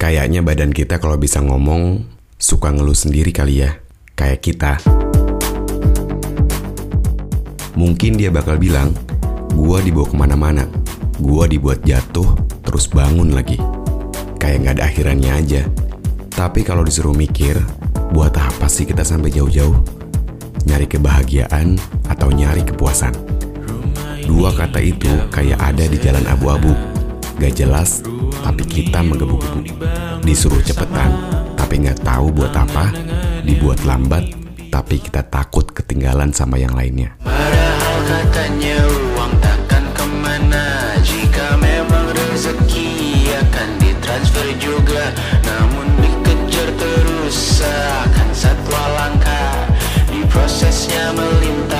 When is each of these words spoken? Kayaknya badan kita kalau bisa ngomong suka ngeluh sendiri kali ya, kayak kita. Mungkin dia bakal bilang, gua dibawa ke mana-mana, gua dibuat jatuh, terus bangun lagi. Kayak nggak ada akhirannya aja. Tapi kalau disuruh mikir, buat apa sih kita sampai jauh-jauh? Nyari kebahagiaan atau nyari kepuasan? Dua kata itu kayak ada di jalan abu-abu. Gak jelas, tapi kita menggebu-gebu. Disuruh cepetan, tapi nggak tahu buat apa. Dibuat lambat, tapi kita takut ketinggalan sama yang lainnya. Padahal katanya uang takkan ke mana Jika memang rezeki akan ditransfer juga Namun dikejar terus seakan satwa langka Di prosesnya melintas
Kayaknya 0.00 0.40
badan 0.40 0.72
kita 0.72 0.96
kalau 0.96 1.20
bisa 1.20 1.44
ngomong 1.44 2.08
suka 2.40 2.72
ngeluh 2.72 2.96
sendiri 2.96 3.36
kali 3.36 3.68
ya, 3.68 3.76
kayak 4.16 4.40
kita. 4.40 4.80
Mungkin 7.76 8.16
dia 8.16 8.32
bakal 8.32 8.56
bilang, 8.56 8.96
gua 9.52 9.84
dibawa 9.84 10.08
ke 10.08 10.16
mana-mana, 10.16 10.64
gua 11.20 11.44
dibuat 11.44 11.84
jatuh, 11.84 12.24
terus 12.64 12.88
bangun 12.88 13.36
lagi. 13.36 13.60
Kayak 14.40 14.56
nggak 14.64 14.74
ada 14.80 14.84
akhirannya 14.88 15.32
aja. 15.36 15.62
Tapi 16.32 16.64
kalau 16.64 16.80
disuruh 16.80 17.12
mikir, 17.12 17.60
buat 18.16 18.32
apa 18.40 18.72
sih 18.72 18.88
kita 18.88 19.04
sampai 19.04 19.28
jauh-jauh? 19.28 19.76
Nyari 20.64 20.88
kebahagiaan 20.88 21.76
atau 22.08 22.32
nyari 22.32 22.64
kepuasan? 22.64 23.12
Dua 24.24 24.48
kata 24.56 24.80
itu 24.80 25.12
kayak 25.28 25.60
ada 25.60 25.84
di 25.84 26.00
jalan 26.00 26.24
abu-abu. 26.24 26.72
Gak 27.40 27.56
jelas, 27.56 28.04
tapi 28.44 28.68
kita 28.68 29.00
menggebu-gebu. 29.00 29.64
Disuruh 30.20 30.60
cepetan, 30.60 31.08
tapi 31.56 31.80
nggak 31.80 32.04
tahu 32.04 32.28
buat 32.36 32.52
apa. 32.52 32.92
Dibuat 33.40 33.80
lambat, 33.88 34.28
tapi 34.68 35.00
kita 35.00 35.24
takut 35.24 35.64
ketinggalan 35.72 36.36
sama 36.36 36.60
yang 36.60 36.76
lainnya. 36.76 37.16
Padahal 37.24 37.96
katanya 38.04 38.84
uang 39.16 39.32
takkan 39.40 39.88
ke 39.96 40.04
mana 40.20 40.92
Jika 41.00 41.56
memang 41.56 42.12
rezeki 42.12 43.32
akan 43.32 43.68
ditransfer 43.80 44.48
juga 44.60 45.08
Namun 45.40 45.96
dikejar 45.96 46.68
terus 46.76 47.56
seakan 47.56 48.28
satwa 48.36 48.84
langka 49.00 49.64
Di 50.12 50.20
prosesnya 50.28 51.16
melintas 51.16 51.79